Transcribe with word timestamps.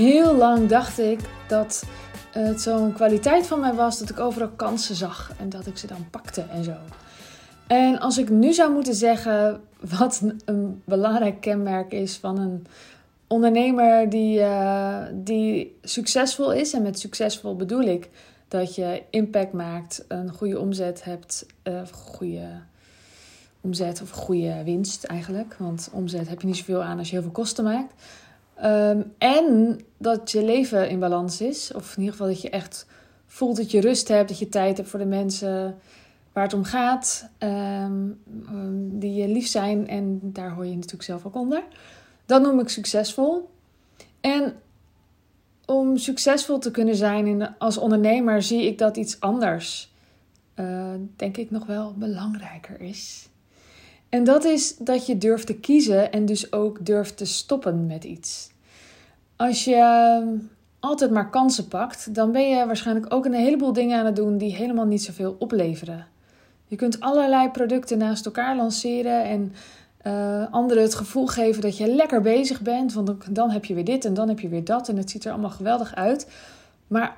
heel 0.00 0.34
lang 0.34 0.68
dacht 0.68 0.98
ik 0.98 1.20
dat 1.48 1.84
het 2.30 2.60
zo'n 2.60 2.92
kwaliteit 2.92 3.46
van 3.46 3.60
mij 3.60 3.74
was 3.74 3.98
dat 3.98 4.10
ik 4.10 4.20
overal 4.20 4.48
kansen 4.48 4.94
zag 4.94 5.32
en 5.38 5.48
dat 5.48 5.66
ik 5.66 5.78
ze 5.78 5.86
dan 5.86 6.06
pakte 6.10 6.40
en 6.40 6.64
zo. 6.64 6.74
En 7.66 8.00
als 8.00 8.18
ik 8.18 8.30
nu 8.30 8.52
zou 8.52 8.72
moeten 8.72 8.94
zeggen 8.94 9.60
wat 9.98 10.22
een 10.44 10.82
belangrijk 10.84 11.40
kenmerk 11.40 11.92
is 11.92 12.16
van 12.16 12.38
een 12.38 12.66
ondernemer 13.26 14.08
die, 14.08 14.38
uh, 14.38 14.98
die 15.12 15.78
succesvol 15.82 16.52
is, 16.52 16.72
en 16.72 16.82
met 16.82 16.98
succesvol 16.98 17.56
bedoel 17.56 17.82
ik 17.82 18.08
dat 18.48 18.74
je 18.74 19.02
impact 19.10 19.52
maakt, 19.52 20.04
een 20.08 20.32
goede 20.32 20.58
omzet 20.58 21.04
hebt, 21.04 21.46
uh, 21.64 21.80
goede 21.92 22.48
omzet 23.60 24.02
of 24.02 24.10
goede 24.10 24.62
winst 24.64 25.04
eigenlijk. 25.04 25.56
Want 25.58 25.88
omzet 25.92 26.28
heb 26.28 26.40
je 26.40 26.46
niet 26.46 26.56
zoveel 26.56 26.82
aan 26.82 26.98
als 26.98 27.08
je 27.08 27.14
heel 27.14 27.22
veel 27.22 27.32
kosten 27.32 27.64
maakt. 27.64 27.92
Um, 28.64 29.12
en 29.18 29.78
dat 29.98 30.30
je 30.30 30.44
leven 30.44 30.88
in 30.88 30.98
balans 30.98 31.40
is. 31.40 31.72
Of 31.74 31.90
in 31.96 31.98
ieder 31.98 32.12
geval 32.12 32.32
dat 32.32 32.42
je 32.42 32.50
echt 32.50 32.86
voelt 33.26 33.56
dat 33.56 33.70
je 33.70 33.80
rust 33.80 34.08
hebt, 34.08 34.28
dat 34.28 34.38
je 34.38 34.48
tijd 34.48 34.76
hebt 34.76 34.88
voor 34.88 34.98
de 34.98 35.04
mensen 35.04 35.78
waar 36.32 36.44
het 36.44 36.52
om 36.52 36.64
gaat, 36.64 37.30
um, 37.38 38.20
die 38.98 39.14
je 39.14 39.28
lief 39.28 39.46
zijn. 39.46 39.88
En 39.88 40.20
daar 40.22 40.50
hoor 40.50 40.66
je 40.66 40.74
natuurlijk 40.74 41.02
zelf 41.02 41.26
ook 41.26 41.34
onder. 41.34 41.62
Dat 42.26 42.42
noem 42.42 42.60
ik 42.60 42.68
succesvol. 42.68 43.50
En 44.20 44.54
om 45.66 45.96
succesvol 45.96 46.58
te 46.58 46.70
kunnen 46.70 46.96
zijn 46.96 47.26
in, 47.26 47.58
als 47.58 47.78
ondernemer 47.78 48.42
zie 48.42 48.66
ik 48.66 48.78
dat 48.78 48.96
iets 48.96 49.20
anders, 49.20 49.92
uh, 50.56 50.94
denk 51.16 51.36
ik, 51.36 51.50
nog 51.50 51.66
wel 51.66 51.94
belangrijker 51.96 52.80
is. 52.80 53.29
En 54.10 54.24
dat 54.24 54.44
is 54.44 54.76
dat 54.76 55.06
je 55.06 55.18
durft 55.18 55.46
te 55.46 55.54
kiezen 55.54 56.12
en 56.12 56.26
dus 56.26 56.52
ook 56.52 56.86
durft 56.86 57.16
te 57.16 57.24
stoppen 57.24 57.86
met 57.86 58.04
iets. 58.04 58.50
Als 59.36 59.64
je 59.64 59.74
ehm, 59.74 60.28
altijd 60.80 61.10
maar 61.10 61.30
kansen 61.30 61.68
pakt, 61.68 62.14
dan 62.14 62.32
ben 62.32 62.48
je 62.48 62.66
waarschijnlijk 62.66 63.14
ook 63.14 63.24
een 63.24 63.32
heleboel 63.32 63.72
dingen 63.72 63.98
aan 63.98 64.06
het 64.06 64.16
doen 64.16 64.38
die 64.38 64.54
helemaal 64.54 64.86
niet 64.86 65.02
zoveel 65.02 65.36
opleveren. 65.38 66.06
Je 66.66 66.76
kunt 66.76 67.00
allerlei 67.00 67.50
producten 67.50 67.98
naast 67.98 68.26
elkaar 68.26 68.56
lanceren 68.56 69.24
en 69.24 69.52
uh, 70.06 70.52
anderen 70.52 70.82
het 70.82 70.94
gevoel 70.94 71.26
geven 71.26 71.62
dat 71.62 71.76
je 71.76 71.94
lekker 71.94 72.20
bezig 72.20 72.60
bent. 72.60 72.92
Want 72.92 73.34
dan 73.34 73.50
heb 73.50 73.64
je 73.64 73.74
weer 73.74 73.84
dit 73.84 74.04
en 74.04 74.14
dan 74.14 74.28
heb 74.28 74.40
je 74.40 74.48
weer 74.48 74.64
dat 74.64 74.88
en 74.88 74.96
het 74.96 75.10
ziet 75.10 75.24
er 75.24 75.32
allemaal 75.32 75.50
geweldig 75.50 75.94
uit. 75.94 76.26
Maar 76.86 77.16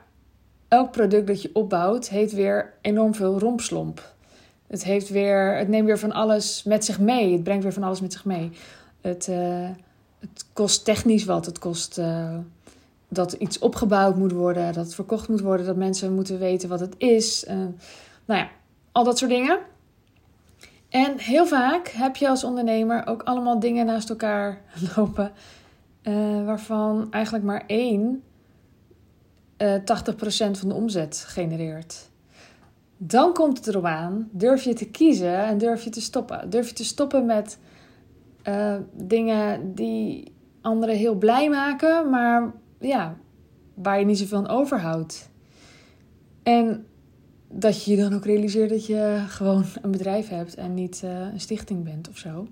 elk 0.68 0.90
product 0.90 1.26
dat 1.26 1.42
je 1.42 1.50
opbouwt 1.52 2.08
heeft 2.08 2.32
weer 2.32 2.72
enorm 2.80 3.14
veel 3.14 3.38
rompslomp. 3.38 4.12
Het, 4.72 4.84
heeft 4.84 5.08
weer, 5.08 5.56
het 5.56 5.68
neemt 5.68 5.86
weer 5.86 5.98
van 5.98 6.12
alles 6.12 6.62
met 6.62 6.84
zich 6.84 7.00
mee. 7.00 7.32
Het 7.32 7.42
brengt 7.42 7.62
weer 7.62 7.72
van 7.72 7.82
alles 7.82 8.00
met 8.00 8.12
zich 8.12 8.24
mee. 8.24 8.50
Het, 9.00 9.28
uh, 9.28 9.68
het 10.18 10.46
kost 10.52 10.84
technisch 10.84 11.24
wat. 11.24 11.46
Het 11.46 11.58
kost 11.58 11.98
uh, 11.98 12.36
dat 13.08 13.32
iets 13.32 13.58
opgebouwd 13.58 14.16
moet 14.16 14.32
worden, 14.32 14.72
dat 14.72 14.84
het 14.84 14.94
verkocht 14.94 15.28
moet 15.28 15.40
worden, 15.40 15.66
dat 15.66 15.76
mensen 15.76 16.14
moeten 16.14 16.38
weten 16.38 16.68
wat 16.68 16.80
het 16.80 16.94
is. 16.98 17.44
Uh, 17.44 17.54
nou 18.24 18.40
ja, 18.40 18.48
al 18.92 19.04
dat 19.04 19.18
soort 19.18 19.30
dingen. 19.30 19.58
En 20.88 21.18
heel 21.18 21.46
vaak 21.46 21.88
heb 21.88 22.16
je 22.16 22.28
als 22.28 22.44
ondernemer 22.44 23.06
ook 23.06 23.22
allemaal 23.22 23.60
dingen 23.60 23.86
naast 23.86 24.10
elkaar 24.10 24.60
lopen, 24.96 25.32
waarvan 26.44 27.06
eigenlijk 27.10 27.44
maar 27.44 27.64
één 27.66 28.22
80% 29.62 29.84
van 30.50 30.68
de 30.68 30.74
omzet 30.74 31.24
genereert. 31.26 32.10
Dan 33.04 33.32
komt 33.32 33.56
het 33.56 33.66
erop 33.66 33.84
aan, 33.84 34.28
durf 34.30 34.62
je 34.62 34.74
te 34.74 34.90
kiezen 34.90 35.44
en 35.44 35.58
durf 35.58 35.84
je 35.84 35.90
te 35.90 36.00
stoppen. 36.00 36.50
Durf 36.50 36.68
je 36.68 36.74
te 36.74 36.84
stoppen 36.84 37.26
met 37.26 37.58
uh, 38.48 38.76
dingen 38.92 39.74
die 39.74 40.32
anderen 40.60 40.96
heel 40.96 41.14
blij 41.14 41.48
maken, 41.48 42.10
maar 42.10 42.52
ja, 42.80 43.16
waar 43.74 43.98
je 43.98 44.04
niet 44.04 44.18
zoveel 44.18 44.38
aan 44.38 44.48
overhoudt. 44.48 45.30
En 46.42 46.86
dat 47.48 47.84
je 47.84 47.90
je 47.90 48.02
dan 48.02 48.14
ook 48.14 48.24
realiseert 48.24 48.70
dat 48.70 48.86
je 48.86 49.24
gewoon 49.28 49.64
een 49.82 49.90
bedrijf 49.90 50.28
hebt 50.28 50.54
en 50.54 50.74
niet 50.74 51.02
uh, 51.04 51.10
een 51.20 51.40
stichting 51.40 51.84
bent 51.84 52.08
of 52.08 52.16
zo. 52.16 52.46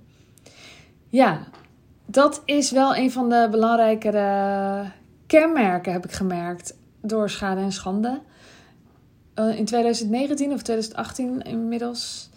Ja, 1.08 1.46
dat 2.06 2.42
is 2.44 2.70
wel 2.70 2.96
een 2.96 3.10
van 3.10 3.28
de 3.28 3.48
belangrijkere 3.50 4.84
kenmerken, 5.26 5.92
heb 5.92 6.04
ik 6.04 6.12
gemerkt, 6.12 6.76
door 7.00 7.30
schade 7.30 7.60
en 7.60 7.72
schande. 7.72 8.20
Uh, 9.40 9.58
in 9.58 9.64
2019 9.64 10.52
of 10.52 10.62
2018 10.62 11.42
inmiddels 11.42 12.30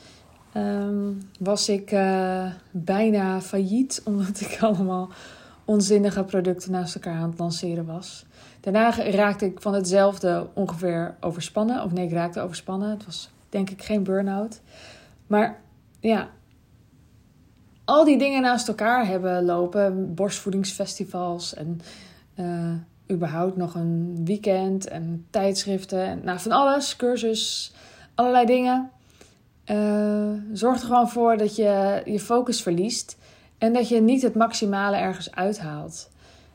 um, 0.56 1.30
was 1.40 1.70
ik 1.70 1.92
uh, 1.92 2.46
bijna 2.72 3.42
failliet, 3.42 4.02
omdat 4.06 4.42
ik 4.42 4.58
allemaal 4.62 5.10
onzinnige 5.66 6.24
producten 6.24 6.72
naast 6.72 6.96
elkaar 6.96 7.16
aan 7.16 7.30
het 7.30 7.40
lanceren 7.40 7.86
was. 7.86 8.26
Daarna 8.60 8.96
raakte 8.96 9.46
ik 9.46 9.62
van 9.62 9.74
hetzelfde 9.74 10.48
ongeveer 10.54 11.16
overspannen. 11.20 11.84
Of 11.84 11.92
nee, 11.92 12.06
ik 12.06 12.12
raakte 12.12 12.42
overspannen. 12.42 12.90
Het 12.90 13.06
was 13.06 13.30
denk 13.50 13.70
ik 13.70 13.84
geen 13.84 14.04
burn-out. 14.04 14.62
Maar 15.28 15.62
ja, 16.00 16.30
al 17.86 18.06
die 18.06 18.18
dingen 18.18 18.42
naast 18.42 18.68
elkaar 18.68 19.08
hebben 19.08 19.46
lopen. 19.46 20.14
Borstvoedingsfestivals 20.14 21.54
en 21.54 21.82
uh, 22.36 22.74
überhaupt 23.12 23.58
nog 23.58 23.76
een 23.76 24.22
weekend 24.26 24.88
en 24.88 25.26
tijdschriften. 25.30 26.04
En 26.04 26.22
nou, 26.24 26.40
van 26.40 26.52
alles, 26.52 26.96
cursus, 26.96 27.74
allerlei 28.16 28.46
dingen. 28.46 28.92
Uh, 29.66 30.32
zorg 30.54 30.80
er 30.80 30.88
gewoon 30.88 31.10
voor 31.10 31.38
dat 31.38 31.56
je 31.56 32.02
je 32.06 32.20
focus 32.20 32.62
verliest 32.62 33.18
en 33.58 33.74
dat 33.74 33.90
je 33.90 34.02
niet 34.02 34.22
het 34.22 34.36
maximale 34.36 34.96
ergens 34.96 35.32
uithaalt. 35.32 36.10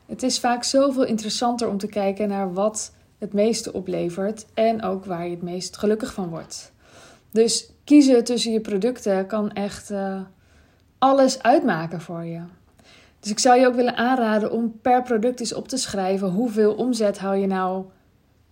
Het 0.05 0.23
is 0.23 0.39
vaak 0.39 0.63
zoveel 0.63 1.05
interessanter 1.05 1.69
om 1.69 1.77
te 1.77 1.87
kijken 1.87 2.27
naar 2.27 2.53
wat 2.53 2.93
het 3.17 3.33
meeste 3.33 3.73
oplevert 3.73 4.45
en 4.53 4.83
ook 4.83 5.05
waar 5.05 5.23
je 5.23 5.31
het 5.31 5.41
meest 5.41 5.77
gelukkig 5.77 6.13
van 6.13 6.29
wordt. 6.29 6.71
Dus 7.31 7.71
kiezen 7.83 8.23
tussen 8.23 8.51
je 8.51 8.61
producten 8.61 9.27
kan 9.27 9.51
echt 9.51 9.91
uh, 9.91 10.21
alles 10.97 11.41
uitmaken 11.41 12.01
voor 12.01 12.25
je. 12.25 12.41
Dus 13.19 13.31
ik 13.31 13.39
zou 13.39 13.59
je 13.59 13.67
ook 13.67 13.75
willen 13.75 13.95
aanraden 13.95 14.51
om 14.51 14.79
per 14.81 15.03
product 15.03 15.39
eens 15.39 15.53
op 15.53 15.67
te 15.67 15.77
schrijven 15.77 16.29
hoeveel 16.29 16.73
omzet 16.73 17.19
hou 17.19 17.35
je 17.35 17.47
nou 17.47 17.85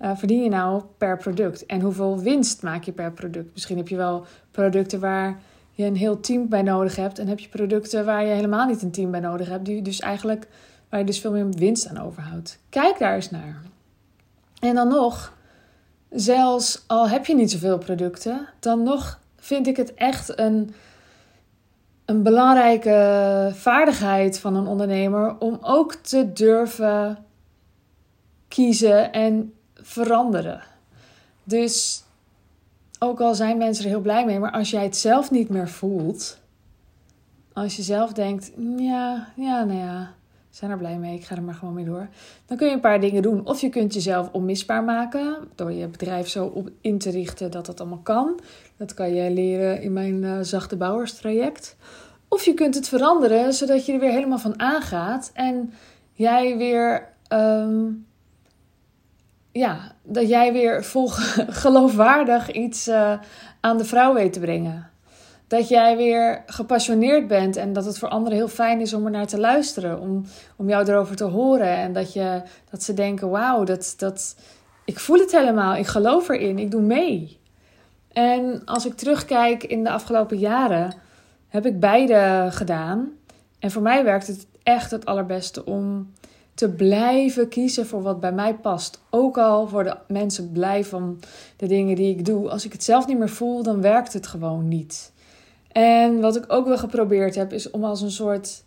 uh, 0.01 0.11
verdien 0.15 0.43
je 0.43 0.49
nou 0.49 0.83
per 0.97 1.17
product? 1.17 1.65
En 1.65 1.81
hoeveel 1.81 2.19
winst 2.19 2.61
maak 2.63 2.83
je 2.83 2.91
per 2.91 3.11
product? 3.11 3.53
Misschien 3.53 3.77
heb 3.77 3.87
je 3.87 3.95
wel 3.95 4.25
producten 4.51 4.99
waar 4.99 5.39
je 5.71 5.85
een 5.85 5.95
heel 5.95 6.19
team 6.19 6.49
bij 6.49 6.61
nodig 6.61 6.95
hebt. 6.95 7.19
En 7.19 7.27
heb 7.27 7.39
je 7.39 7.49
producten 7.49 8.05
waar 8.05 8.25
je 8.25 8.33
helemaal 8.33 8.67
niet 8.67 8.81
een 8.81 8.91
team 8.91 9.11
bij 9.11 9.19
nodig 9.19 9.49
hebt. 9.49 9.65
Die 9.65 9.81
dus 9.81 9.99
eigenlijk, 9.99 10.47
waar 10.89 10.99
je 10.99 11.05
dus 11.05 11.19
veel 11.19 11.31
meer 11.31 11.49
winst 11.49 11.87
aan 11.87 12.01
overhoudt. 12.01 12.59
Kijk 12.69 12.99
daar 12.99 13.15
eens 13.15 13.31
naar. 13.31 13.61
En 14.59 14.75
dan 14.75 14.87
nog, 14.87 15.33
zelfs 16.09 16.83
al 16.87 17.09
heb 17.09 17.25
je 17.25 17.35
niet 17.35 17.51
zoveel 17.51 17.77
producten, 17.77 18.47
dan 18.59 18.83
nog 18.83 19.19
vind 19.35 19.67
ik 19.67 19.77
het 19.77 19.93
echt 19.93 20.39
een, 20.39 20.73
een 22.07 22.23
belangrijke 22.23 23.51
vaardigheid 23.53 24.39
van 24.39 24.55
een 24.55 24.67
ondernemer 24.67 25.35
om 25.39 25.57
ook 25.61 25.93
te 25.93 26.33
durven 26.33 27.25
kiezen 28.47 29.11
en 29.11 29.53
veranderen. 29.73 30.61
Dus 31.43 32.03
ook 32.99 33.19
al 33.19 33.35
zijn 33.35 33.57
mensen 33.57 33.83
er 33.83 33.89
heel 33.89 34.01
blij 34.01 34.25
mee, 34.25 34.39
maar 34.39 34.51
als 34.51 34.69
jij 34.69 34.83
het 34.83 34.97
zelf 34.97 35.31
niet 35.31 35.49
meer 35.49 35.69
voelt, 35.69 36.39
als 37.53 37.75
je 37.75 37.81
zelf 37.81 38.13
denkt, 38.13 38.51
ja, 38.77 39.27
ja, 39.35 39.63
nou 39.63 39.79
ja, 39.79 40.13
zijn 40.49 40.71
er 40.71 40.77
blij 40.77 40.97
mee, 40.97 41.15
ik 41.15 41.25
ga 41.25 41.35
er 41.35 41.43
maar 41.43 41.53
gewoon 41.53 41.73
mee 41.73 41.85
door. 41.85 42.07
Dan 42.45 42.57
kun 42.57 42.67
je 42.67 42.73
een 42.73 42.79
paar 42.79 42.99
dingen 42.99 43.21
doen. 43.21 43.45
Of 43.45 43.61
je 43.61 43.69
kunt 43.69 43.93
jezelf 43.93 44.29
onmisbaar 44.31 44.83
maken 44.83 45.37
door 45.55 45.71
je 45.71 45.87
bedrijf 45.87 46.27
zo 46.27 46.63
in 46.81 46.97
te 46.97 47.09
richten 47.09 47.51
dat 47.51 47.65
dat 47.65 47.79
allemaal 47.79 48.01
kan. 48.03 48.39
Dat 48.77 48.93
kan 48.93 49.13
je 49.13 49.31
leren 49.31 49.81
in 49.81 49.93
mijn 49.93 50.23
uh, 50.23 50.37
zachte 50.41 50.75
bouwerstraject. 50.75 51.75
Of 52.27 52.45
je 52.45 52.53
kunt 52.53 52.75
het 52.75 52.87
veranderen 52.87 53.53
zodat 53.53 53.85
je 53.85 53.93
er 53.93 53.99
weer 53.99 54.11
helemaal 54.11 54.39
van 54.39 54.59
aangaat 54.59 55.31
en 55.33 55.73
jij 56.13 56.57
weer 56.57 57.09
um, 57.33 58.07
ja, 59.57 59.91
dat 60.03 60.29
jij 60.29 60.53
weer 60.53 60.83
vol 60.83 61.07
geloofwaardig 61.63 62.51
iets 62.51 62.87
uh, 62.87 63.13
aan 63.59 63.77
de 63.77 63.85
vrouw 63.85 64.13
weet 64.13 64.33
te 64.33 64.39
brengen. 64.39 64.89
Dat 65.47 65.67
jij 65.67 65.97
weer 65.97 66.43
gepassioneerd 66.45 67.27
bent 67.27 67.55
en 67.55 67.73
dat 67.73 67.85
het 67.85 67.97
voor 67.97 68.09
anderen 68.09 68.37
heel 68.37 68.47
fijn 68.47 68.81
is 68.81 68.93
om 68.93 69.05
er 69.05 69.11
naar 69.11 69.27
te 69.27 69.39
luisteren, 69.39 69.99
om, 69.99 70.25
om 70.55 70.69
jou 70.69 70.89
erover 70.89 71.15
te 71.15 71.23
horen. 71.23 71.77
En 71.77 71.93
dat, 71.93 72.13
je, 72.13 72.41
dat 72.69 72.83
ze 72.83 72.93
denken: 72.93 73.29
wauw, 73.29 73.63
dat, 73.63 73.93
dat, 73.97 74.35
ik 74.85 74.99
voel 74.99 75.19
het 75.19 75.31
helemaal, 75.31 75.75
ik 75.75 75.87
geloof 75.87 76.29
erin, 76.29 76.59
ik 76.59 76.71
doe 76.71 76.81
mee. 76.81 77.39
En 78.13 78.61
als 78.65 78.85
ik 78.85 78.93
terugkijk 78.93 79.63
in 79.63 79.83
de 79.83 79.89
afgelopen 79.89 80.37
jaren, 80.37 80.93
heb 81.63 81.73
ik 81.73 81.79
beide 81.79 82.47
gedaan. 82.51 83.09
En 83.59 83.71
voor 83.71 83.81
mij 83.81 84.03
werkt 84.03 84.27
het 84.27 84.47
echt 84.63 84.91
het 84.91 85.05
allerbeste 85.05 85.65
om 85.65 86.11
te 86.53 86.69
blijven 86.69 87.47
kiezen 87.47 87.85
voor 87.85 88.01
wat 88.01 88.19
bij 88.19 88.31
mij 88.31 88.55
past. 88.55 89.01
Ook 89.09 89.37
al 89.37 89.69
worden 89.69 89.97
mensen 90.07 90.51
blij 90.51 90.83
van 90.83 91.19
de 91.57 91.67
dingen 91.67 91.95
die 91.95 92.09
ik 92.09 92.25
doe. 92.25 92.49
Als 92.49 92.65
ik 92.65 92.71
het 92.71 92.83
zelf 92.83 93.07
niet 93.07 93.17
meer 93.17 93.29
voel, 93.29 93.63
dan 93.63 93.81
werkt 93.81 94.13
het 94.13 94.27
gewoon 94.27 94.67
niet. 94.67 95.11
En 95.71 96.19
wat 96.19 96.35
ik 96.35 96.43
ook 96.47 96.67
wel 96.67 96.77
geprobeerd 96.77 97.35
heb, 97.35 97.53
is 97.53 97.71
om 97.71 97.83
als 97.83 98.01
een 98.01 98.11
soort 98.11 98.63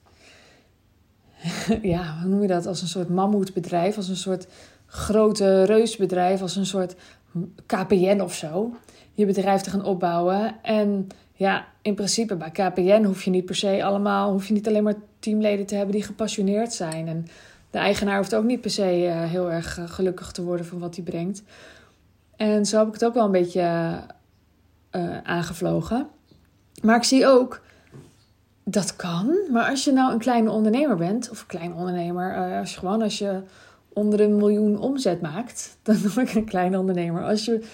ja, 1.82 2.18
hoe 2.20 2.30
noem 2.30 2.42
je 2.42 2.48
dat? 2.48 2.66
Als 2.66 2.82
een 2.82 2.88
soort 2.88 3.08
mammoetbedrijf, 3.08 3.96
als 3.96 4.08
een 4.08 4.16
soort 4.16 4.46
grote 4.86 5.62
reusbedrijf, 5.62 6.42
als 6.42 6.56
een 6.56 6.66
soort 6.66 6.94
KPN 7.66 8.20
of 8.20 8.34
zo. 8.34 8.74
Je 9.12 9.26
bedrijf 9.26 9.60
te 9.60 9.70
gaan 9.70 9.84
opbouwen. 9.84 10.54
En 10.62 11.08
ja, 11.40 11.66
in 11.82 11.94
principe 11.94 12.36
bij 12.36 12.50
KPN 12.50 13.02
hoef 13.04 13.22
je 13.22 13.30
niet 13.30 13.44
per 13.44 13.54
se 13.54 13.84
allemaal, 13.84 14.30
hoef 14.30 14.46
je 14.46 14.52
niet 14.52 14.68
alleen 14.68 14.82
maar 14.82 14.94
teamleden 15.18 15.66
te 15.66 15.74
hebben 15.74 15.94
die 15.94 16.04
gepassioneerd 16.04 16.72
zijn. 16.72 17.08
En 17.08 17.26
de 17.70 17.78
eigenaar 17.78 18.16
hoeft 18.16 18.34
ook 18.34 18.44
niet 18.44 18.60
per 18.60 18.70
se 18.70 19.02
uh, 19.02 19.22
heel 19.24 19.50
erg 19.50 19.78
uh, 19.78 19.88
gelukkig 19.88 20.32
te 20.32 20.42
worden 20.42 20.66
van 20.66 20.78
wat 20.78 20.94
hij 20.94 21.04
brengt. 21.04 21.42
En 22.36 22.66
zo 22.66 22.78
heb 22.78 22.86
ik 22.86 22.92
het 22.92 23.04
ook 23.04 23.14
wel 23.14 23.24
een 23.24 23.30
beetje 23.30 23.60
uh, 24.92 25.18
aangevlogen. 25.22 26.06
Maar 26.82 26.96
ik 26.96 27.04
zie 27.04 27.26
ook, 27.26 27.60
dat 28.64 28.96
kan. 28.96 29.38
Maar 29.52 29.70
als 29.70 29.84
je 29.84 29.92
nou 29.92 30.12
een 30.12 30.18
kleine 30.18 30.50
ondernemer 30.50 30.96
bent, 30.96 31.30
of 31.30 31.40
een 31.40 31.46
klein 31.46 31.74
ondernemer, 31.74 32.58
als 32.58 32.72
je 32.72 32.78
gewoon 32.78 33.02
als 33.02 33.18
je 33.18 33.42
onder 33.88 34.20
een 34.20 34.36
miljoen 34.36 34.78
omzet 34.78 35.20
maakt, 35.20 35.76
dan 35.82 35.96
noem 36.02 36.18
ik 36.18 36.34
een 36.34 36.44
kleine 36.44 36.78
ondernemer. 36.78 37.24
Als 37.24 37.44
je, 37.44 37.64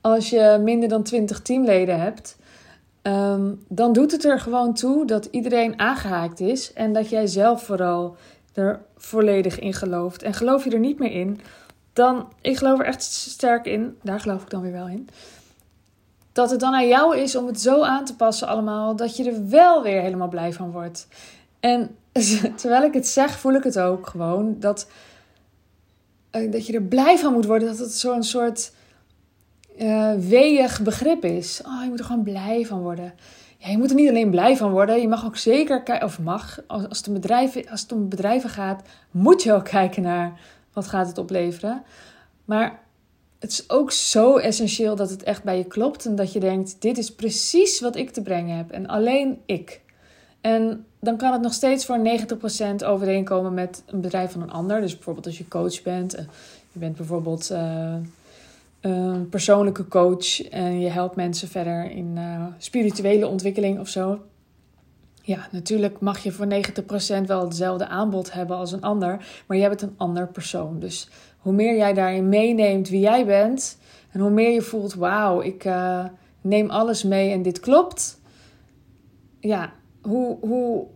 als 0.00 0.30
je 0.30 0.60
minder 0.62 0.88
dan 0.88 1.02
20 1.02 1.40
teamleden 1.40 2.00
hebt, 2.00 2.36
um, 3.06 3.64
dan 3.68 3.92
doet 3.92 4.12
het 4.12 4.24
er 4.24 4.40
gewoon 4.40 4.74
toe 4.74 5.06
dat 5.06 5.28
iedereen 5.30 5.78
aangehaakt 5.78 6.40
is 6.40 6.72
en 6.72 6.92
dat 6.92 7.08
jij 7.08 7.26
zelf 7.26 7.62
vooral 7.62 8.16
er 8.52 8.80
volledig 8.96 9.58
in 9.58 9.74
gelooft. 9.74 10.22
En 10.22 10.34
geloof 10.34 10.64
je 10.64 10.70
er 10.70 10.78
niet 10.78 10.98
meer 10.98 11.10
in, 11.12 11.40
dan, 11.92 12.28
ik 12.40 12.56
geloof 12.56 12.78
er 12.78 12.86
echt 12.86 13.02
sterk 13.02 13.66
in, 13.66 13.98
daar 14.02 14.20
geloof 14.20 14.42
ik 14.42 14.50
dan 14.50 14.62
weer 14.62 14.72
wel 14.72 14.88
in, 14.88 15.08
dat 16.32 16.50
het 16.50 16.60
dan 16.60 16.74
aan 16.74 16.88
jou 16.88 17.16
is 17.16 17.36
om 17.36 17.46
het 17.46 17.60
zo 17.60 17.82
aan 17.82 18.04
te 18.04 18.16
passen 18.16 18.48
allemaal, 18.48 18.96
dat 18.96 19.16
je 19.16 19.30
er 19.30 19.48
wel 19.48 19.82
weer 19.82 20.00
helemaal 20.00 20.28
blij 20.28 20.52
van 20.52 20.70
wordt. 20.70 21.08
En 21.60 21.96
terwijl 22.60 22.82
ik 22.82 22.94
het 22.94 23.08
zeg, 23.08 23.38
voel 23.38 23.54
ik 23.54 23.64
het 23.64 23.78
ook 23.78 24.06
gewoon, 24.06 24.56
dat, 24.58 24.88
uh, 26.32 26.52
dat 26.52 26.66
je 26.66 26.72
er 26.72 26.82
blij 26.82 27.18
van 27.18 27.32
moet 27.32 27.46
worden, 27.46 27.68
dat 27.68 27.78
het 27.78 27.92
zo'n 27.92 28.22
soort 28.22 28.72
uh, 29.78 30.12
weeg 30.14 30.82
begrip 30.82 31.24
is. 31.24 31.60
Oh, 31.66 31.82
je 31.82 31.88
moet 31.88 31.98
er 31.98 32.04
gewoon 32.04 32.22
blij 32.22 32.66
van 32.66 32.80
worden 32.80 33.14
ja, 33.58 33.72
je 33.72 33.78
moet 33.78 33.90
er 33.90 33.96
niet 33.96 34.08
alleen 34.08 34.30
blij 34.30 34.56
van 34.56 34.70
worden. 34.70 35.00
Je 35.00 35.08
mag 35.08 35.24
ook 35.24 35.36
zeker 35.36 35.82
kijken, 35.82 36.06
of 36.06 36.18
mag, 36.20 36.60
als, 36.66 36.88
als, 36.88 36.98
het 36.98 37.08
om 37.08 37.14
bedrijven, 37.14 37.68
als 37.70 37.80
het 37.80 37.92
om 37.92 38.08
gaat, 38.48 38.82
moet 39.10 39.42
je 39.42 39.52
ook 39.52 39.64
kijken 39.78 40.02
naar 40.02 40.40
wat 40.72 40.86
gaat 40.86 41.06
het 41.06 41.18
opleveren. 41.18 41.82
Maar 42.44 42.80
het 43.38 43.50
is 43.50 43.70
ook 43.70 43.92
zo 43.92 44.36
essentieel 44.36 44.96
dat 44.96 45.10
het 45.10 45.22
echt 45.22 45.42
bij 45.42 45.58
je 45.58 45.64
klopt 45.64 46.06
en 46.06 46.14
dat 46.14 46.32
je 46.32 46.40
denkt: 46.40 46.76
dit 46.78 46.98
is 46.98 47.14
precies 47.14 47.80
wat 47.80 47.96
ik 47.96 48.10
te 48.10 48.22
brengen 48.22 48.56
heb 48.56 48.70
en 48.70 48.86
alleen 48.86 49.40
ik. 49.46 49.80
En 50.40 50.86
dan 51.00 51.16
kan 51.16 51.32
het 51.32 51.42
nog 51.42 51.52
steeds 51.52 51.86
voor 51.86 51.98
90% 52.82 52.84
overeenkomen 52.84 53.54
met 53.54 53.82
een 53.86 54.00
bedrijf 54.00 54.32
van 54.32 54.42
een 54.42 54.52
ander. 54.52 54.80
Dus 54.80 54.94
bijvoorbeeld 54.94 55.26
als 55.26 55.38
je 55.38 55.48
coach 55.48 55.82
bent, 55.82 56.14
eh, 56.14 56.24
je 56.72 56.78
bent 56.78 56.96
bijvoorbeeld. 56.96 57.50
Uh, 57.50 57.94
een 58.86 59.28
persoonlijke 59.28 59.88
coach 59.88 60.48
en 60.48 60.80
je 60.80 60.88
helpt 60.88 61.16
mensen 61.16 61.48
verder 61.48 61.90
in 61.90 62.12
uh, 62.16 62.46
spirituele 62.58 63.26
ontwikkeling 63.26 63.80
of 63.80 63.88
zo. 63.88 64.20
Ja, 65.22 65.48
natuurlijk 65.50 66.00
mag 66.00 66.18
je 66.18 66.32
voor 66.32 66.46
90% 67.22 67.26
wel 67.26 67.44
hetzelfde 67.44 67.86
aanbod 67.86 68.32
hebben 68.32 68.56
als 68.56 68.72
een 68.72 68.82
ander, 68.82 69.42
maar 69.46 69.56
jij 69.56 69.68
bent 69.68 69.82
een 69.82 69.94
ander 69.96 70.28
persoon. 70.28 70.80
Dus 70.80 71.08
hoe 71.38 71.52
meer 71.52 71.76
jij 71.76 71.94
daarin 71.94 72.28
meeneemt 72.28 72.88
wie 72.88 73.00
jij 73.00 73.26
bent 73.26 73.78
en 74.10 74.20
hoe 74.20 74.30
meer 74.30 74.50
je 74.50 74.62
voelt, 74.62 74.94
wauw, 74.94 75.40
ik 75.40 75.64
uh, 75.64 76.04
neem 76.40 76.70
alles 76.70 77.02
mee 77.02 77.30
en 77.30 77.42
dit 77.42 77.60
klopt. 77.60 78.20
Ja, 79.40 79.72
hoe, 80.02 80.38
hoe, 80.40 80.86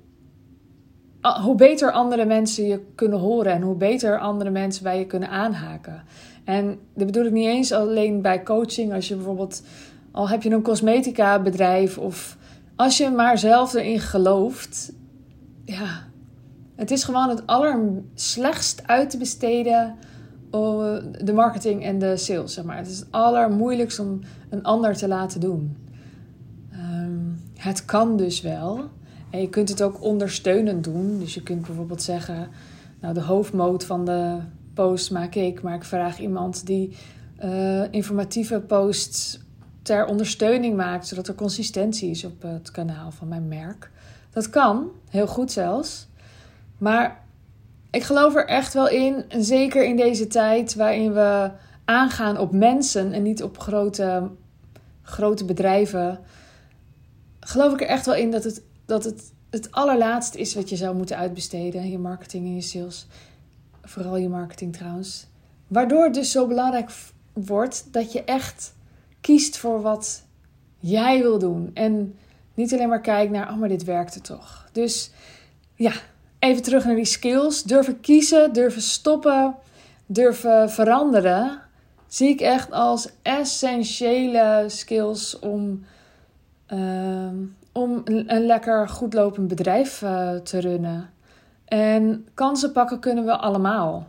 hoe 1.42 1.54
beter 1.54 1.92
andere 1.92 2.25
mensen 2.25 2.66
je 2.66 2.81
kunnen 2.94 3.19
horen 3.19 3.52
en 3.52 3.62
hoe 3.62 3.76
beter 3.76 4.19
andere 4.19 4.50
mensen 4.50 4.82
bij 4.82 4.98
je 4.98 5.06
kunnen 5.06 5.28
aanhaken. 5.28 6.02
En 6.44 6.78
dat 6.94 7.06
bedoel 7.06 7.25
ik 7.25 7.32
niet 7.32 7.46
eens 7.46 7.72
alleen 7.72 8.22
bij 8.22 8.42
coaching. 8.42 8.92
Als 8.92 9.08
je 9.08 9.14
bijvoorbeeld, 9.14 9.62
al 10.10 10.28
heb 10.28 10.42
je 10.42 10.50
een 10.50 10.62
cosmetica 10.62 11.42
bedrijf 11.42 11.98
of 11.98 12.37
als 12.76 12.96
je 12.96 13.10
maar 13.10 13.38
zelf 13.38 13.75
erin 13.75 14.00
gelooft. 14.00 14.92
Ja, 15.64 16.08
het 16.76 16.90
is 16.90 17.04
gewoon 17.04 17.28
het 17.28 17.46
allerslechtst 17.46 18.82
uit 18.87 19.10
te 19.10 19.19
besteden 19.19 19.96
oh, 20.50 20.96
de 21.25 21.32
marketing 21.32 21.84
en 21.84 21.98
de 21.98 22.16
sales, 22.16 22.54
zeg 22.54 22.64
maar. 22.64 22.76
Het 22.76 22.87
is 22.87 22.98
het 22.98 23.08
allermoeilijkst 23.10 23.98
om 23.98 24.20
een 24.48 24.62
ander 24.62 24.96
te 24.96 25.08
laten 25.08 25.40
doen. 25.40 25.76
Um, 26.72 27.40
het 27.56 27.84
kan 27.84 28.16
dus 28.16 28.40
wel. 28.40 28.81
En 29.31 29.40
je 29.40 29.48
kunt 29.48 29.69
het 29.69 29.82
ook 29.82 30.02
ondersteunend 30.02 30.84
doen. 30.84 31.19
Dus 31.19 31.34
je 31.34 31.42
kunt 31.42 31.66
bijvoorbeeld 31.66 32.02
zeggen, 32.02 32.48
nou 33.00 33.14
de 33.14 33.22
hoofdmoot 33.22 33.84
van 33.84 34.04
de 34.04 34.37
post 34.80 35.10
maak 35.10 35.34
ik, 35.34 35.62
maar 35.62 35.74
ik 35.74 35.84
vraag 35.84 36.18
iemand 36.18 36.66
die 36.66 36.96
uh, 37.44 37.92
informatieve 37.92 38.60
posts 38.60 39.40
ter 39.82 40.06
ondersteuning 40.06 40.76
maakt, 40.76 41.06
zodat 41.06 41.28
er 41.28 41.34
consistentie 41.34 42.10
is 42.10 42.24
op 42.24 42.42
het 42.42 42.70
kanaal 42.70 43.10
van 43.10 43.28
mijn 43.28 43.48
merk. 43.48 43.90
Dat 44.30 44.50
kan, 44.50 44.90
heel 45.10 45.26
goed 45.26 45.52
zelfs. 45.52 46.08
Maar 46.78 47.24
ik 47.90 48.02
geloof 48.02 48.34
er 48.34 48.46
echt 48.46 48.74
wel 48.74 48.88
in, 48.88 49.24
zeker 49.38 49.84
in 49.84 49.96
deze 49.96 50.26
tijd 50.26 50.74
waarin 50.74 51.12
we 51.12 51.50
aangaan 51.84 52.38
op 52.38 52.52
mensen 52.52 53.12
en 53.12 53.22
niet 53.22 53.42
op 53.42 53.58
grote, 53.58 54.30
grote 55.02 55.44
bedrijven, 55.44 56.18
geloof 57.40 57.72
ik 57.72 57.80
er 57.80 57.88
echt 57.88 58.06
wel 58.06 58.14
in 58.14 58.30
dat 58.30 58.44
het, 58.44 58.62
dat 58.86 59.04
het 59.04 59.32
het 59.50 59.72
allerlaatste 59.72 60.38
is 60.38 60.54
wat 60.54 60.68
je 60.68 60.76
zou 60.76 60.96
moeten 60.96 61.16
uitbesteden, 61.16 61.90
je 61.90 61.98
marketing 61.98 62.46
en 62.46 62.54
je 62.54 62.60
sales. 62.60 63.06
Vooral 63.82 64.16
je 64.16 64.28
marketing 64.28 64.72
trouwens. 64.72 65.26
Waardoor 65.66 66.04
het 66.04 66.14
dus 66.14 66.30
zo 66.30 66.46
belangrijk 66.46 66.90
wordt 67.32 67.92
dat 67.92 68.12
je 68.12 68.24
echt 68.24 68.74
kiest 69.20 69.56
voor 69.56 69.82
wat 69.82 70.22
jij 70.78 71.20
wil 71.20 71.38
doen. 71.38 71.70
En 71.74 72.18
niet 72.54 72.72
alleen 72.72 72.88
maar 72.88 73.00
kijkt 73.00 73.32
naar, 73.32 73.50
oh 73.50 73.56
maar 73.56 73.68
dit 73.68 73.84
werkte 73.84 74.20
toch. 74.20 74.68
Dus 74.72 75.10
ja, 75.74 75.92
even 76.38 76.62
terug 76.62 76.84
naar 76.84 76.94
die 76.94 77.04
skills. 77.04 77.62
Durven 77.62 78.00
kiezen, 78.00 78.52
durven 78.52 78.82
stoppen, 78.82 79.54
durven 80.06 80.70
veranderen. 80.70 81.60
Zie 82.06 82.28
ik 82.28 82.40
echt 82.40 82.70
als 82.72 83.08
essentiële 83.22 84.64
skills 84.66 85.38
om, 85.38 85.84
uh, 86.68 87.28
om 87.72 88.02
een 88.04 88.46
lekker 88.46 88.88
goed 88.88 89.14
lopend 89.14 89.49
bedrijf 89.49 90.02
uh, 90.02 90.34
te 90.34 90.58
runnen. 90.58 91.10
En 91.70 92.26
kansen 92.34 92.72
pakken 92.72 92.98
kunnen 92.98 93.24
we 93.24 93.36
allemaal. 93.36 94.08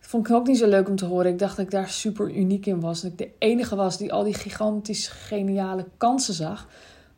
Dat 0.00 0.08
vond 0.08 0.28
ik 0.28 0.34
ook 0.34 0.46
niet 0.46 0.58
zo 0.58 0.68
leuk 0.68 0.88
om 0.88 0.96
te 0.96 1.04
horen. 1.04 1.32
Ik 1.32 1.38
dacht 1.38 1.56
dat 1.56 1.64
ik 1.64 1.70
daar 1.70 1.88
super 1.88 2.30
uniek 2.30 2.66
in 2.66 2.80
was. 2.80 3.00
Dat 3.00 3.10
ik 3.10 3.18
de 3.18 3.30
enige 3.38 3.76
was 3.76 3.98
die 3.98 4.12
al 4.12 4.24
die 4.24 4.34
gigantisch 4.34 5.08
geniale 5.08 5.84
kansen 5.96 6.34
zag. 6.34 6.68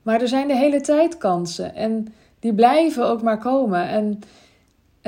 Maar 0.02 0.20
er 0.20 0.28
zijn 0.28 0.48
de 0.48 0.56
hele 0.56 0.80
tijd 0.80 1.18
kansen. 1.18 1.74
En 1.74 2.14
die 2.38 2.54
blijven 2.54 3.06
ook 3.06 3.22
maar 3.22 3.38
komen. 3.38 3.88
En 3.88 4.20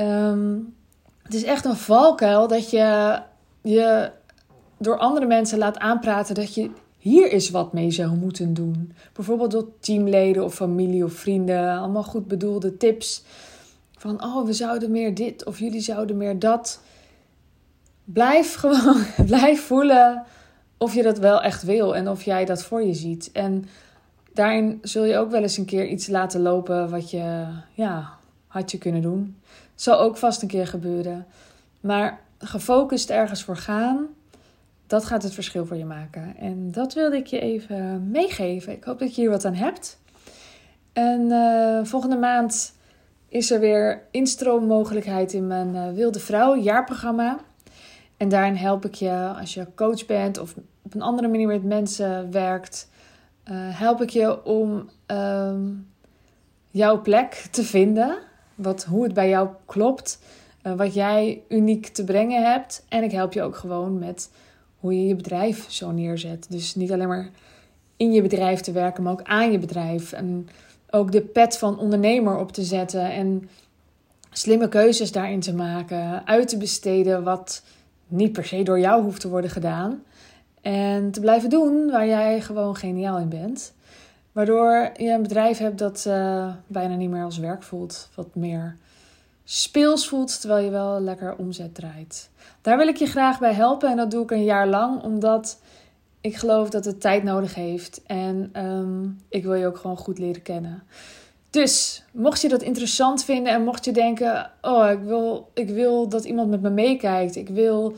um, 0.05 0.75
het 1.23 1.33
is 1.33 1.43
echt 1.43 1.65
een 1.65 1.75
valkuil 1.75 2.47
dat 2.47 2.69
je 2.69 3.19
je 3.61 4.11
door 4.77 4.97
andere 4.97 5.25
mensen 5.25 5.57
laat 5.57 5.77
aanpraten 5.77 6.35
dat 6.35 6.53
je 6.53 6.69
hier 6.97 7.31
is 7.31 7.49
wat 7.49 7.73
mee 7.73 7.91
zou 7.91 8.15
moeten 8.15 8.53
doen. 8.53 8.93
Bijvoorbeeld 9.13 9.51
door 9.51 9.67
teamleden 9.79 10.43
of 10.43 10.55
familie 10.55 11.03
of 11.03 11.13
vrienden. 11.13 11.77
Allemaal 11.77 12.03
goed 12.03 12.27
bedoelde 12.27 12.77
tips 12.77 13.23
van, 14.03 14.23
oh, 14.23 14.45
we 14.45 14.53
zouden 14.53 14.91
meer 14.91 15.15
dit 15.15 15.45
of 15.45 15.59
jullie 15.59 15.81
zouden 15.81 16.17
meer 16.17 16.39
dat. 16.39 16.81
Blijf 18.03 18.55
gewoon, 18.63 19.03
blijf 19.25 19.61
voelen 19.65 20.23
of 20.77 20.93
je 20.93 21.03
dat 21.03 21.17
wel 21.17 21.41
echt 21.41 21.63
wil 21.63 21.95
en 21.95 22.09
of 22.09 22.23
jij 22.23 22.45
dat 22.45 22.63
voor 22.63 22.83
je 22.83 22.93
ziet. 22.93 23.31
En 23.31 23.65
daarin 24.33 24.79
zul 24.81 25.03
je 25.03 25.17
ook 25.17 25.31
wel 25.31 25.41
eens 25.41 25.57
een 25.57 25.65
keer 25.65 25.87
iets 25.87 26.07
laten 26.07 26.41
lopen 26.41 26.89
wat 26.89 27.11
je, 27.11 27.45
ja, 27.73 28.09
had 28.47 28.71
je 28.71 28.77
kunnen 28.77 29.01
doen. 29.01 29.37
Zal 29.75 29.99
ook 29.99 30.17
vast 30.17 30.41
een 30.41 30.47
keer 30.47 30.67
gebeuren. 30.67 31.25
Maar 31.79 32.19
gefocust 32.37 33.09
ergens 33.09 33.43
voor 33.43 33.57
gaan, 33.57 34.07
dat 34.87 35.05
gaat 35.05 35.23
het 35.23 35.33
verschil 35.33 35.65
voor 35.65 35.77
je 35.77 35.85
maken. 35.85 36.35
En 36.37 36.71
dat 36.71 36.93
wilde 36.93 37.17
ik 37.17 37.27
je 37.27 37.39
even 37.39 38.11
meegeven. 38.11 38.73
Ik 38.73 38.83
hoop 38.83 38.99
dat 38.99 39.15
je 39.15 39.21
hier 39.21 39.29
wat 39.29 39.45
aan 39.45 39.55
hebt. 39.55 39.99
En 40.93 41.21
uh, 41.21 41.79
volgende 41.83 42.17
maand 42.17 42.73
is 43.33 43.51
er 43.51 43.59
weer 43.59 44.01
instroommogelijkheid 44.11 45.33
in 45.33 45.47
mijn 45.47 45.75
uh, 45.75 45.91
Wilde 45.91 46.19
Vrouw 46.19 46.57
jaarprogramma. 46.57 47.39
En 48.17 48.29
daarin 48.29 48.55
help 48.55 48.85
ik 48.85 48.93
je 48.93 49.33
als 49.39 49.53
je 49.53 49.67
coach 49.75 50.05
bent 50.05 50.37
of 50.37 50.55
op 50.81 50.93
een 50.93 51.01
andere 51.01 51.27
manier 51.27 51.47
met 51.47 51.63
mensen 51.63 52.31
werkt. 52.31 52.89
Uh, 53.51 53.55
help 53.55 54.01
ik 54.01 54.09
je 54.09 54.45
om 54.45 54.89
um, 55.07 55.87
jouw 56.71 57.01
plek 57.01 57.47
te 57.51 57.63
vinden. 57.63 58.17
Wat, 58.55 58.83
hoe 58.83 59.03
het 59.03 59.13
bij 59.13 59.29
jou 59.29 59.49
klopt. 59.65 60.19
Uh, 60.63 60.73
wat 60.73 60.93
jij 60.93 61.41
uniek 61.49 61.87
te 61.87 62.03
brengen 62.03 62.51
hebt. 62.51 62.85
En 62.89 63.03
ik 63.03 63.11
help 63.11 63.33
je 63.33 63.41
ook 63.41 63.55
gewoon 63.55 63.99
met 63.99 64.31
hoe 64.79 64.93
je 64.93 65.07
je 65.07 65.15
bedrijf 65.15 65.71
zo 65.71 65.91
neerzet. 65.91 66.45
Dus 66.49 66.75
niet 66.75 66.91
alleen 66.91 67.07
maar 67.07 67.29
in 67.97 68.11
je 68.11 68.21
bedrijf 68.21 68.59
te 68.59 68.71
werken, 68.71 69.03
maar 69.03 69.11
ook 69.11 69.23
aan 69.23 69.51
je 69.51 69.59
bedrijf. 69.59 70.11
En 70.11 70.47
ook 70.95 71.11
de 71.11 71.21
pet 71.21 71.57
van 71.57 71.79
ondernemer 71.79 72.37
op 72.37 72.51
te 72.51 72.63
zetten. 72.63 73.11
En 73.11 73.49
slimme 74.31 74.69
keuzes 74.69 75.11
daarin 75.11 75.39
te 75.39 75.53
maken, 75.53 76.27
uit 76.27 76.47
te 76.47 76.57
besteden 76.57 77.23
wat 77.23 77.63
niet 78.07 78.31
per 78.31 78.45
se 78.45 78.63
door 78.63 78.79
jou 78.79 79.03
hoeft 79.03 79.21
te 79.21 79.29
worden 79.29 79.49
gedaan. 79.49 80.03
En 80.61 81.11
te 81.11 81.19
blijven 81.19 81.49
doen 81.49 81.91
waar 81.91 82.07
jij 82.07 82.41
gewoon 82.41 82.75
geniaal 82.75 83.17
in 83.17 83.29
bent. 83.29 83.73
Waardoor 84.31 84.91
je 84.97 85.09
een 85.09 85.21
bedrijf 85.21 85.57
hebt 85.57 85.77
dat 85.77 86.05
uh, 86.07 86.53
bijna 86.67 86.95
niet 86.95 87.09
meer 87.09 87.23
als 87.23 87.37
werk 87.37 87.63
voelt. 87.63 88.09
Wat 88.15 88.35
meer 88.35 88.77
speels 89.43 90.07
voelt, 90.07 90.39
terwijl 90.39 90.63
je 90.63 90.71
wel 90.71 90.99
lekker 90.99 91.35
omzet 91.35 91.75
draait. 91.75 92.29
Daar 92.61 92.77
wil 92.77 92.87
ik 92.87 92.97
je 92.97 93.05
graag 93.05 93.39
bij 93.39 93.53
helpen 93.53 93.89
en 93.89 93.97
dat 93.97 94.11
doe 94.11 94.23
ik 94.23 94.31
een 94.31 94.43
jaar 94.43 94.67
lang, 94.67 95.03
omdat 95.03 95.59
ik 96.23 96.35
geloof 96.35 96.69
dat 96.69 96.85
het 96.85 97.01
tijd 97.01 97.23
nodig 97.23 97.55
heeft. 97.55 98.01
En 98.05 98.65
um, 98.65 99.17
ik 99.29 99.43
wil 99.43 99.53
je 99.53 99.67
ook 99.67 99.77
gewoon 99.77 99.97
goed 99.97 100.19
leren 100.19 100.41
kennen. 100.41 100.83
Dus 101.49 102.03
mocht 102.11 102.41
je 102.41 102.49
dat 102.49 102.61
interessant 102.61 103.23
vinden 103.23 103.53
en 103.53 103.63
mocht 103.63 103.85
je 103.85 103.91
denken: 103.91 104.51
Oh, 104.61 104.89
ik 104.91 104.99
wil, 104.99 105.49
ik 105.53 105.69
wil 105.69 106.09
dat 106.09 106.25
iemand 106.25 106.49
met 106.49 106.61
me 106.61 106.69
meekijkt. 106.69 107.35
Ik 107.35 107.49
wil 107.49 107.95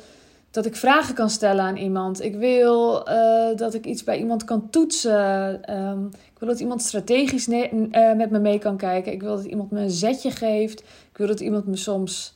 dat 0.51 0.65
ik 0.65 0.75
vragen 0.75 1.15
kan 1.15 1.29
stellen 1.29 1.65
aan 1.65 1.77
iemand. 1.77 2.21
Ik 2.21 2.35
wil 2.35 3.09
uh, 3.09 3.55
dat 3.55 3.73
ik 3.73 3.85
iets 3.85 4.03
bij 4.03 4.17
iemand 4.17 4.43
kan 4.43 4.69
toetsen. 4.69 5.77
Um, 5.77 6.05
ik 6.05 6.39
wil 6.39 6.47
dat 6.47 6.59
iemand 6.59 6.81
strategisch 6.81 7.47
uh, 7.47 8.13
met 8.15 8.31
me 8.31 8.39
mee 8.39 8.59
kan 8.59 8.77
kijken. 8.77 9.11
Ik 9.11 9.21
wil 9.21 9.35
dat 9.35 9.45
iemand 9.45 9.71
me 9.71 9.79
een 9.79 9.89
zetje 9.89 10.31
geeft. 10.31 10.79
Ik 10.81 11.17
wil 11.17 11.27
dat 11.27 11.39
iemand 11.39 11.65
me 11.65 11.75
soms 11.75 12.35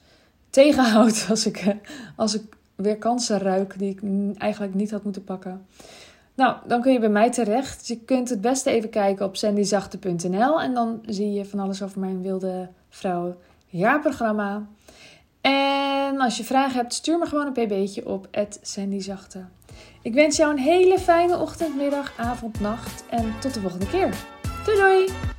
tegenhoudt 0.49 1.25
als 1.29 1.45
ik, 1.45 1.65
uh, 1.65 1.73
als 2.15 2.35
ik 2.35 2.43
weer 2.83 2.97
kansen 2.97 3.39
ruik 3.39 3.79
die 3.79 3.89
ik 3.89 4.01
eigenlijk 4.37 4.73
niet 4.73 4.91
had 4.91 5.03
moeten 5.03 5.23
pakken. 5.23 5.65
Nou, 6.35 6.55
dan 6.67 6.81
kun 6.81 6.93
je 6.93 6.99
bij 6.99 7.09
mij 7.09 7.31
terecht. 7.31 7.87
Je 7.87 7.99
kunt 7.99 8.29
het 8.29 8.41
beste 8.41 8.69
even 8.69 8.89
kijken 8.89 9.25
op 9.25 9.35
sandyzachte.nl 9.35 10.61
en 10.61 10.73
dan 10.73 11.01
zie 11.05 11.33
je 11.33 11.45
van 11.45 11.59
alles 11.59 11.83
over 11.83 11.99
mijn 11.99 12.21
wilde 12.21 12.69
vrouw 12.89 13.35
jaarprogramma. 13.65 14.67
En 15.41 16.19
als 16.19 16.37
je 16.37 16.43
vragen 16.43 16.75
hebt, 16.75 16.93
stuur 16.93 17.17
me 17.17 17.25
gewoon 17.25 17.45
een 17.45 17.67
pb'tje 17.67 18.07
op 18.07 18.27
sandyzachte. 18.61 19.45
Ik 20.01 20.13
wens 20.13 20.37
jou 20.37 20.51
een 20.51 20.59
hele 20.59 20.99
fijne 20.99 21.37
ochtend, 21.37 21.75
middag, 21.75 22.13
avond, 22.17 22.59
nacht 22.59 23.03
en 23.09 23.33
tot 23.39 23.53
de 23.53 23.59
volgende 23.59 23.89
keer. 23.89 24.15
Doei 24.65 24.77
doei! 24.77 25.38